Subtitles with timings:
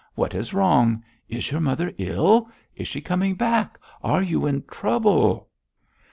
[0.15, 1.03] What is wrong?
[1.29, 2.49] Is your mother ill?
[2.75, 3.77] Is she coming back?
[4.03, 5.47] Are you in trouble?'